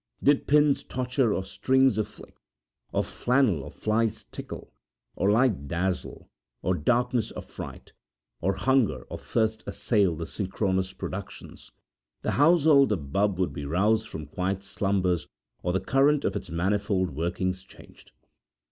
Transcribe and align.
Did 0.23 0.47
pins 0.47 0.83
torture 0.83 1.31
or 1.31 1.43
strings 1.45 1.99
afflict, 1.99 2.39
or 2.91 3.03
flannel 3.03 3.61
or 3.61 3.69
flies 3.69 4.23
tickle, 4.23 4.73
or 5.15 5.29
light 5.29 5.67
dazzle, 5.67 6.27
or 6.63 6.73
darkness 6.73 7.31
affright, 7.37 7.93
or 8.41 8.53
hunger 8.55 9.03
or 9.11 9.19
thirst 9.19 9.63
assail 9.67 10.15
the 10.15 10.25
synchronous 10.25 10.91
productions, 10.91 11.71
the 12.23 12.31
household 12.31 12.91
of 12.91 13.13
Bubb 13.13 13.37
would 13.37 13.53
be 13.53 13.63
roused 13.67 14.07
from 14.07 14.25
quiet 14.25 14.63
slumbers 14.63 15.27
or 15.61 15.71
the 15.71 15.79
current 15.79 16.25
of 16.25 16.35
its 16.35 16.49
manifold 16.49 17.11
workings 17.11 17.61
changed. 17.63 18.11